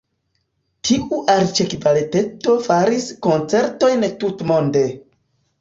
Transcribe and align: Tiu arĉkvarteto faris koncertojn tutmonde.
Tiu 0.87 1.19
arĉkvarteto 1.33 2.55
faris 2.71 3.07
koncertojn 3.27 4.11
tutmonde. 4.25 4.83